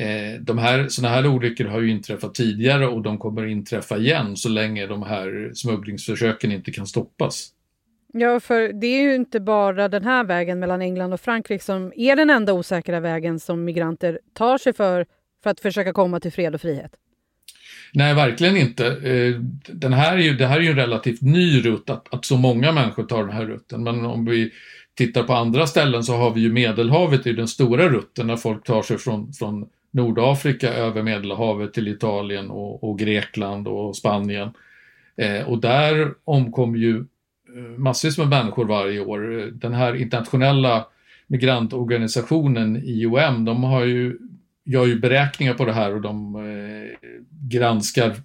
eh, 0.01 0.41
de 0.41 0.59
här, 0.59 0.89
sådana 0.89 1.15
här 1.15 1.27
olyckor 1.27 1.65
har 1.65 1.81
ju 1.81 1.91
inträffat 1.91 2.35
tidigare 2.35 2.87
och 2.87 3.03
de 3.03 3.19
kommer 3.19 3.47
inträffa 3.47 3.99
igen 3.99 4.37
så 4.37 4.49
länge 4.49 4.87
de 4.87 5.03
här 5.03 5.51
smugglingsförsöken 5.55 6.53
inte 6.53 6.73
kan 6.73 6.87
stoppas. 6.87 7.51
Ja, 8.17 8.41
för 8.41 8.73
det 8.73 8.87
är 8.87 9.03
ju 9.03 9.15
inte 9.15 9.41
bara 9.41 9.89
den 9.89 10.05
här 10.05 10.25
vägen 10.25 10.59
mellan 10.59 10.83
England 10.83 11.13
och 11.13 11.21
Frankrike 11.21 11.65
som 11.65 11.93
är 11.97 12.17
den 12.17 12.31
enda 12.31 12.53
osäkra 12.53 13.01
vägen 13.01 13.41
som 13.41 13.65
migranter 13.65 14.21
tar 14.33 14.59
sig 14.59 14.73
för 14.73 15.07
för 15.43 15.51
att 15.51 15.61
försöka 15.61 15.93
komma 15.93 16.21
till 16.21 16.33
fred 16.33 16.55
och 16.55 16.61
frihet. 16.61 16.93
Nej, 17.93 18.15
verkligen 18.15 18.57
inte. 18.57 18.87
Eh, 18.87 19.41
den 19.73 19.93
här 19.93 20.17
är 20.17 20.21
ju, 20.21 20.37
det 20.37 20.47
här 20.47 20.57
är 20.57 20.61
ju 20.61 20.71
en 20.71 20.77
relativt 20.77 21.23
ny 21.23 21.61
rutt, 21.61 21.91
att, 21.91 22.15
att 22.15 22.25
så 22.25 22.37
många 22.37 22.73
människor 22.73 23.05
tar 23.05 23.25
den 23.25 23.37
här 23.37 23.45
rutten. 23.45 23.83
Men 23.83 24.05
om 24.05 24.25
vi 24.25 24.53
tittar 24.95 25.23
på 25.23 25.33
andra 25.33 25.67
ställen 25.67 26.05
så 26.05 26.17
har 26.17 26.31
vi 26.31 26.41
ju 26.41 26.53
Medelhavet, 26.53 27.27
i 27.27 27.33
den 27.33 27.49
stora 27.49 27.89
rutten 27.89 28.27
när 28.27 28.37
folk 28.37 28.65
tar 28.65 28.83
sig 28.83 28.99
från, 28.99 29.33
från 29.33 29.67
Nordafrika 29.91 30.75
över 30.75 31.03
Medelhavet 31.03 31.75
till 31.75 31.89
Italien 31.89 32.51
och, 32.51 32.85
och 32.85 32.99
Grekland 32.99 33.69
och 33.69 33.97
Spanien. 33.97 34.51
Eh, 35.17 35.49
och 35.49 35.61
där 35.61 36.15
omkom 36.25 36.77
ju 36.77 37.05
massvis 37.77 38.19
med 38.19 38.29
människor 38.29 38.65
varje 38.65 39.01
år. 39.01 39.51
Den 39.53 39.73
här 39.73 39.95
internationella 39.95 40.87
migrantorganisationen 41.27 42.77
IOM, 42.85 43.45
de 43.45 43.65
har 43.65 43.85
ju, 43.85 44.19
gör 44.65 44.87
ju 44.87 45.01
beräkningar 45.01 45.55
på 45.55 45.65
det 45.65 45.73
här 45.73 45.95
och 45.95 46.01
de 46.01 46.35
eh, 46.37 47.09
granskar 47.49 48.17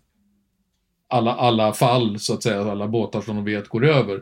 alla, 1.07 1.33
alla 1.33 1.73
fall, 1.73 2.19
så 2.19 2.33
att 2.33 2.43
säga, 2.43 2.71
alla 2.71 2.87
båtar 2.87 3.21
som 3.21 3.35
de 3.35 3.45
vet 3.45 3.67
går 3.67 3.85
över. 3.85 4.21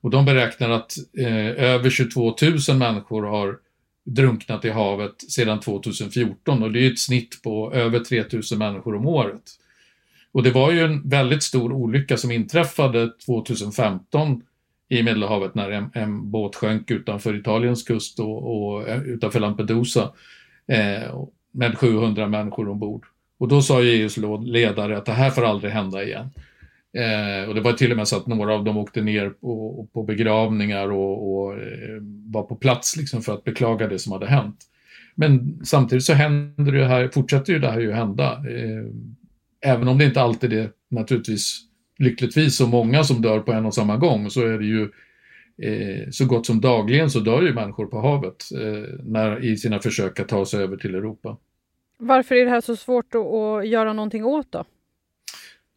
Och 0.00 0.10
de 0.10 0.24
beräknar 0.24 0.70
att 0.70 0.92
eh, 1.18 1.64
över 1.64 1.90
22 1.90 2.34
000 2.68 2.78
människor 2.78 3.22
har 3.22 3.58
drunknat 4.04 4.64
i 4.64 4.70
havet 4.70 5.30
sedan 5.30 5.60
2014 5.60 6.62
och 6.62 6.72
det 6.72 6.86
är 6.86 6.92
ett 6.92 6.98
snitt 6.98 7.42
på 7.42 7.72
över 7.72 8.00
3 8.00 8.24
000 8.32 8.42
människor 8.58 8.96
om 8.96 9.06
året. 9.06 9.42
Och 10.36 10.42
det 10.42 10.50
var 10.50 10.72
ju 10.72 10.80
en 10.80 11.08
väldigt 11.08 11.42
stor 11.42 11.72
olycka 11.72 12.16
som 12.16 12.30
inträffade 12.30 13.10
2015 13.26 14.42
i 14.88 15.02
Medelhavet 15.02 15.54
när 15.54 15.70
en, 15.70 15.90
en 15.94 16.30
båt 16.30 16.56
sjönk 16.56 16.90
utanför 16.90 17.36
Italiens 17.36 17.82
kust 17.82 18.20
och, 18.20 18.72
och 18.72 18.88
eh, 18.88 19.02
utanför 19.02 19.40
Lampedusa 19.40 20.12
eh, 20.68 21.24
med 21.52 21.78
700 21.78 22.28
människor 22.28 22.68
ombord. 22.68 23.06
Och 23.38 23.48
då 23.48 23.62
sa 23.62 23.80
e 23.80 23.84
ju 23.84 23.90
EUs 23.90 24.16
ledare 24.42 24.98
att 24.98 25.06
det 25.06 25.12
här 25.12 25.30
får 25.30 25.44
aldrig 25.44 25.72
hända 25.72 26.04
igen. 26.04 26.30
Eh, 26.96 27.48
och 27.48 27.54
det 27.54 27.60
var 27.60 27.72
till 27.72 27.90
och 27.90 27.96
med 27.96 28.08
så 28.08 28.16
att 28.16 28.26
några 28.26 28.54
av 28.54 28.64
dem 28.64 28.76
åkte 28.76 29.00
ner 29.02 29.30
på, 29.30 29.86
på 29.92 30.02
begravningar 30.02 30.92
och, 30.92 31.36
och 31.36 31.52
eh, 31.52 32.00
var 32.26 32.42
på 32.42 32.56
plats 32.56 32.96
liksom 32.96 33.22
för 33.22 33.34
att 33.34 33.44
beklaga 33.44 33.88
det 33.88 33.98
som 33.98 34.12
hade 34.12 34.26
hänt. 34.26 34.56
Men 35.14 35.60
samtidigt 35.64 36.04
så 36.04 36.12
händer 36.12 36.72
det 36.72 36.86
här, 36.86 37.08
fortsätter 37.08 37.52
ju 37.52 37.58
det 37.58 37.70
här 37.70 37.80
ju 37.80 37.92
hända. 37.92 38.32
Eh, 38.32 38.86
även 39.60 39.88
om 39.88 39.98
det 39.98 40.04
inte 40.04 40.20
alltid 40.20 40.52
är 40.52 40.70
naturligtvis 40.88 41.66
lyckligtvis 41.98 42.56
så 42.56 42.66
många 42.66 43.04
som 43.04 43.22
dör 43.22 43.40
på 43.40 43.52
en 43.52 43.66
och 43.66 43.74
samma 43.74 43.96
gång 43.96 44.30
så 44.30 44.46
är 44.46 44.58
det 44.58 44.66
ju 44.66 44.82
eh, 45.62 46.10
så 46.10 46.24
gott 46.26 46.46
som 46.46 46.60
dagligen 46.60 47.10
så 47.10 47.20
dör 47.20 47.42
ju 47.42 47.54
människor 47.54 47.86
på 47.86 48.00
havet 48.00 48.44
eh, 48.54 48.94
när, 49.02 49.44
i 49.44 49.56
sina 49.56 49.78
försök 49.78 50.20
att 50.20 50.28
ta 50.28 50.46
sig 50.46 50.62
över 50.62 50.76
till 50.76 50.94
Europa. 50.94 51.36
Varför 51.98 52.34
är 52.34 52.44
det 52.44 52.50
här 52.50 52.60
så 52.60 52.76
svårt 52.76 53.14
att, 53.14 53.68
göra 53.68 53.92
någonting 53.92 54.24
åt 54.24 54.52
då? 54.52 54.64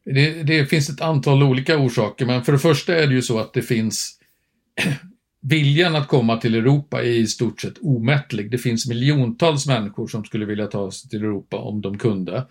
Det, 0.06 0.44
det, 0.44 0.66
finns 0.66 0.90
ett 0.90 1.02
antal 1.02 1.44
olika 1.44 1.78
orsaker, 1.78 2.26
men 2.26 2.44
för 2.44 2.52
det 2.52 2.60
första 2.60 2.96
är 2.96 3.08
det 3.08 3.14
ju 3.14 3.22
så 3.22 3.40
att 3.40 3.54
det 3.54 3.62
finns 3.62 4.20
Viljan 5.42 5.96
att 5.96 6.08
komma 6.08 6.38
till 6.38 6.56
Europa 6.56 7.02
är 7.02 7.08
i 7.08 7.28
stort 7.28 7.62
sett 7.62 7.78
omättlig. 7.82 8.52
Det 8.52 8.58
finns 8.58 8.88
miljontals 8.90 9.68
människor 9.68 10.08
som 10.08 10.26
skulle 10.26 10.46
vilja 10.46 10.68
ta 10.68 10.92
sig 10.92 11.10
till 11.10 11.24
Europa 11.24 11.58
om 11.58 11.82
de 11.82 11.98
kunde. 11.98 12.46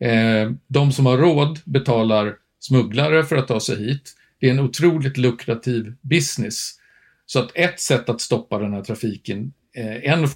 Eh, 0.00 0.50
de 0.66 0.92
som 0.92 1.06
har 1.06 1.18
råd 1.18 1.60
betalar 1.64 2.36
smugglare 2.58 3.24
för 3.24 3.36
att 3.36 3.48
ta 3.48 3.60
sig 3.60 3.76
hit. 3.76 4.14
Det 4.40 4.46
är 4.46 4.50
en 4.50 4.60
otroligt 4.60 5.16
lukrativ 5.16 5.94
business. 6.00 6.72
Så 7.26 7.38
att 7.38 7.50
ett 7.54 7.80
sätt 7.80 8.08
att 8.08 8.20
stoppa 8.20 8.58
den 8.58 8.72
här 8.72 8.82
trafiken, 8.82 9.52
eh, 9.76 10.12
en 10.12 10.28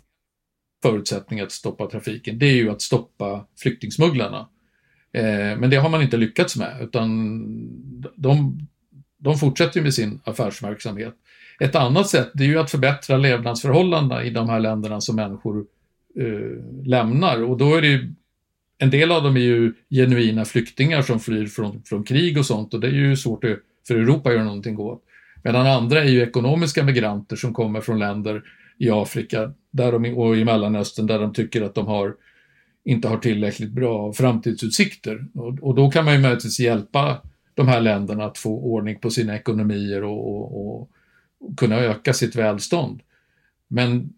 förutsättning 0.83 1.41
att 1.41 1.53
stoppa 1.53 1.87
trafiken, 1.87 2.39
det 2.39 2.47
är 2.47 2.55
ju 2.55 2.71
att 2.71 2.83
stoppa 2.83 3.47
flyktingsmugglarna. 3.59 4.49
Eh, 5.13 5.59
men 5.59 5.71
det 5.71 5.77
har 5.77 5.89
man 5.89 6.03
inte 6.03 6.17
lyckats 6.17 6.57
med, 6.57 6.77
utan 6.81 7.09
de, 8.17 8.61
de 9.19 9.39
fortsätter 9.39 9.83
med 9.83 9.95
sin 9.95 10.21
affärsverksamhet. 10.25 11.15
Ett 11.61 11.75
annat 11.75 12.09
sätt 12.09 12.31
det 12.35 12.45
är 12.45 12.49
ju 12.49 12.59
att 12.59 12.71
förbättra 12.71 13.17
levnadsförhållandena 13.17 14.25
i 14.25 14.31
de 14.31 14.49
här 14.49 14.61
länderna 14.61 15.01
som 15.01 15.17
människor 15.17 15.67
eh, 16.19 16.85
lämnar 16.85 17.43
och 17.43 17.59
då 17.59 17.75
är 17.75 17.83
det 17.83 18.15
en 18.83 18.91
del 18.91 19.13
av 19.13 19.23
dem 19.23 19.37
är 19.37 19.41
ju 19.41 19.73
genuina 19.91 20.45
flyktingar 20.45 21.03
som 21.03 21.21
flyr 21.21 21.47
från, 21.47 21.83
från 21.83 22.05
krig 22.05 22.39
och 22.39 22.47
sånt 22.47 22.75
och 22.75 22.81
det 22.81 22.87
är 22.87 22.93
ju 22.93 23.17
svårt 23.17 23.45
för 23.89 23.95
Europa 23.95 24.29
att 24.29 24.35
göra 24.35 24.45
någonting 24.45 24.79
åt. 24.79 25.03
Medan 25.43 25.67
andra 25.67 26.05
är 26.05 26.09
ju 26.09 26.23
ekonomiska 26.23 26.85
migranter 26.85 27.37
som 27.37 27.55
kommer 27.55 27.81
från 27.81 27.99
länder 27.99 28.43
i 28.79 28.91
Afrika 28.91 29.53
där 29.71 29.93
de, 29.93 30.15
och 30.15 30.37
i 30.37 30.45
Mellanöstern 30.45 31.07
där 31.07 31.19
de 31.19 31.33
tycker 31.33 31.63
att 31.63 31.75
de 31.75 31.87
har, 31.87 32.15
inte 32.85 33.09
har 33.09 33.19
tillräckligt 33.19 33.71
bra 33.71 34.13
framtidsutsikter. 34.13 35.27
Och, 35.35 35.59
och 35.63 35.75
då 35.75 35.91
kan 35.91 36.05
man 36.05 36.15
ju 36.15 36.21
möjligtvis 36.21 36.61
hjälpa 36.61 37.23
de 37.55 37.69
här 37.69 37.81
länderna 37.81 38.25
att 38.25 38.39
få 38.39 38.59
ordning 38.59 38.99
på 38.99 39.11
sina 39.11 39.37
ekonomier 39.37 40.05
och, 40.05 40.29
och, 40.29 40.81
och 40.81 40.91
kunna 41.57 41.77
öka 41.77 42.13
sitt 42.13 42.37
välstånd. 42.37 43.01
Men 43.69 44.13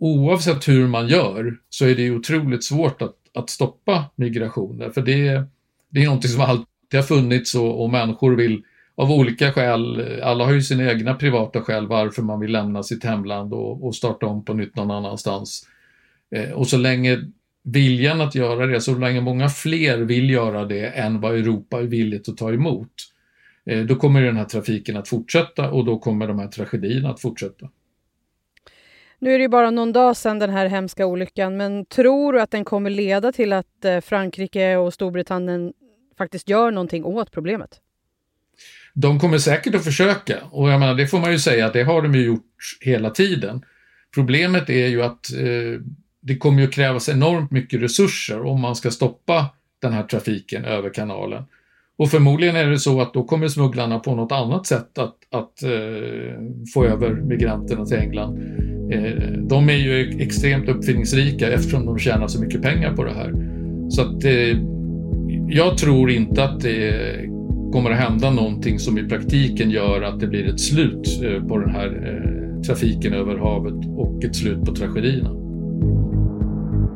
oavsett 0.00 0.68
hur 0.68 0.86
man 0.86 1.08
gör 1.08 1.58
så 1.68 1.86
är 1.86 1.94
det 1.94 2.10
otroligt 2.10 2.64
svårt 2.64 3.02
att 3.02 3.17
att 3.34 3.50
stoppa 3.50 4.04
migrationer. 4.16 4.90
För 4.90 5.02
det, 5.02 5.44
det 5.90 6.00
är 6.00 6.04
någonting 6.04 6.30
som 6.30 6.40
alltid 6.40 6.66
har 6.94 7.02
funnits 7.02 7.54
och, 7.54 7.82
och 7.82 7.90
människor 7.90 8.36
vill 8.36 8.62
av 8.98 9.12
olika 9.12 9.52
skäl, 9.52 10.04
alla 10.22 10.44
har 10.44 10.52
ju 10.52 10.62
sina 10.62 10.90
egna 10.90 11.14
privata 11.14 11.62
skäl 11.62 11.86
varför 11.86 12.22
man 12.22 12.40
vill 12.40 12.52
lämna 12.52 12.82
sitt 12.82 13.04
hemland 13.04 13.52
och, 13.52 13.86
och 13.86 13.94
starta 13.94 14.26
om 14.26 14.44
på 14.44 14.54
nytt 14.54 14.76
någon 14.76 14.90
annanstans. 14.90 15.68
Eh, 16.30 16.50
och 16.50 16.66
så 16.66 16.78
länge 16.78 17.18
viljan 17.64 18.20
att 18.20 18.34
göra 18.34 18.66
det, 18.66 18.80
så 18.80 18.98
länge 18.98 19.20
många 19.20 19.48
fler 19.48 19.98
vill 19.98 20.30
göra 20.30 20.64
det 20.64 20.86
än 20.86 21.20
vad 21.20 21.34
Europa 21.34 21.78
är 21.78 21.86
villigt 21.86 22.28
att 22.28 22.36
ta 22.36 22.52
emot, 22.52 22.92
eh, 23.66 23.84
då 23.84 23.94
kommer 23.94 24.22
den 24.22 24.36
här 24.36 24.44
trafiken 24.44 24.96
att 24.96 25.08
fortsätta 25.08 25.70
och 25.70 25.84
då 25.84 25.98
kommer 25.98 26.28
de 26.28 26.38
här 26.38 26.48
tragedierna 26.48 27.10
att 27.10 27.20
fortsätta. 27.20 27.68
Nu 29.20 29.34
är 29.34 29.38
det 29.38 29.42
ju 29.42 29.48
bara 29.48 29.70
någon 29.70 29.92
dag 29.92 30.16
sedan 30.16 30.38
den 30.38 30.50
här 30.50 30.66
hemska 30.66 31.06
olyckan, 31.06 31.56
men 31.56 31.84
tror 31.84 32.32
du 32.32 32.40
att 32.40 32.50
den 32.50 32.64
kommer 32.64 32.90
leda 32.90 33.32
till 33.32 33.52
att 33.52 33.84
eh, 33.84 34.00
Frankrike 34.00 34.76
och 34.76 34.94
Storbritannien 34.94 35.72
faktiskt 36.18 36.48
gör 36.48 36.70
någonting 36.70 37.04
åt 37.04 37.30
problemet? 37.30 37.80
De 38.94 39.20
kommer 39.20 39.38
säkert 39.38 39.74
att 39.74 39.84
försöka 39.84 40.36
och 40.50 40.70
jag 40.70 40.80
menar, 40.80 40.94
det 40.94 41.06
får 41.06 41.18
man 41.18 41.32
ju 41.32 41.38
säga 41.38 41.66
att 41.66 41.72
det 41.72 41.82
har 41.82 42.02
de 42.02 42.14
ju 42.14 42.24
gjort 42.24 42.52
hela 42.80 43.10
tiden. 43.10 43.64
Problemet 44.14 44.70
är 44.70 44.86
ju 44.86 45.02
att 45.02 45.32
eh, 45.32 45.80
det 46.20 46.36
kommer 46.36 46.62
ju 46.62 46.68
krävas 46.68 47.08
enormt 47.08 47.50
mycket 47.50 47.82
resurser 47.82 48.46
om 48.46 48.60
man 48.60 48.76
ska 48.76 48.90
stoppa 48.90 49.46
den 49.82 49.92
här 49.92 50.02
trafiken 50.02 50.64
över 50.64 50.90
kanalen. 50.90 51.44
Och 51.96 52.10
förmodligen 52.10 52.56
är 52.56 52.66
det 52.66 52.78
så 52.78 53.00
att 53.00 53.14
då 53.14 53.24
kommer 53.24 53.48
smugglarna 53.48 53.98
på 53.98 54.14
något 54.14 54.32
annat 54.32 54.66
sätt 54.66 54.98
att, 54.98 55.16
att 55.30 55.62
eh, 55.62 55.70
få 56.74 56.84
över 56.84 57.10
migranterna 57.10 57.86
till 57.86 57.96
England. 57.96 58.38
Eh, 58.90 59.32
de 59.32 59.68
är 59.68 59.76
ju 59.76 60.20
extremt 60.20 60.68
uppfinningsrika 60.68 61.52
eftersom 61.52 61.86
de 61.86 61.98
tjänar 61.98 62.28
så 62.28 62.40
mycket 62.40 62.62
pengar 62.62 62.92
på 62.92 63.04
det 63.04 63.12
här. 63.12 63.32
Så 63.88 64.02
att 64.02 64.24
eh, 64.24 64.58
Jag 65.48 65.78
tror 65.78 66.10
inte 66.10 66.44
att 66.44 66.60
det 66.60 67.14
kommer 67.72 67.90
att 67.90 67.98
hända 67.98 68.30
någonting 68.30 68.78
som 68.78 68.98
i 68.98 69.08
praktiken 69.08 69.70
gör 69.70 70.02
att 70.02 70.20
det 70.20 70.26
blir 70.26 70.48
ett 70.48 70.60
slut 70.60 71.20
eh, 71.22 71.44
på 71.44 71.58
den 71.58 71.70
här 71.70 72.22
trafiken 72.66 73.12
över 73.12 73.36
havet 73.36 73.74
och 73.96 74.24
ett 74.24 74.36
slut 74.36 74.64
på 74.64 74.74
tragedierna. 74.74 75.30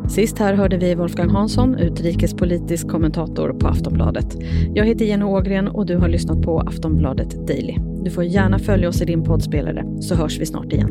Sist 0.08 0.38
här 0.38 0.54
hörde 0.54 0.76
vi 0.76 0.94
Wolfgang 0.94 1.30
Hansson, 1.30 1.78
utrikespolitisk 1.78 2.88
kommentator 2.88 3.52
på 3.52 3.68
Aftonbladet. 3.68 4.36
Jag 4.74 4.84
heter 4.84 5.04
Jenny 5.04 5.24
Ågren 5.24 5.68
och 5.68 5.86
du 5.86 5.96
har 5.96 6.08
lyssnat 6.08 6.42
på 6.42 6.60
Aftonbladet 6.60 7.46
Daily. 7.46 7.76
Du 8.04 8.10
får 8.10 8.24
gärna 8.24 8.58
följa 8.58 8.88
oss 8.88 9.02
i 9.02 9.04
din 9.04 9.22
poddspelare 9.22 9.84
så 10.00 10.14
hörs 10.14 10.40
vi 10.40 10.46
snart 10.46 10.72
igen. 10.72 10.90